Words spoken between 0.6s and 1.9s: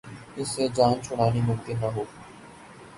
جان چھڑانی ممکن نہ